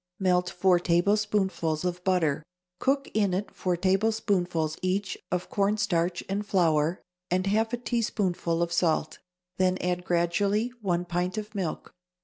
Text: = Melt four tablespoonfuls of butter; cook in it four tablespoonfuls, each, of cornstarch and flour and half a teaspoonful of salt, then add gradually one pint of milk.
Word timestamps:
= 0.15 0.19
Melt 0.29 0.49
four 0.49 0.79
tablespoonfuls 0.79 1.85
of 1.85 2.03
butter; 2.03 2.41
cook 2.79 3.07
in 3.13 3.35
it 3.35 3.51
four 3.51 3.77
tablespoonfuls, 3.77 4.75
each, 4.81 5.15
of 5.31 5.51
cornstarch 5.51 6.23
and 6.27 6.43
flour 6.43 7.03
and 7.29 7.45
half 7.45 7.71
a 7.71 7.77
teaspoonful 7.77 8.63
of 8.63 8.73
salt, 8.73 9.19
then 9.57 9.77
add 9.77 10.03
gradually 10.03 10.71
one 10.81 11.05
pint 11.05 11.37
of 11.37 11.53
milk. 11.53 11.93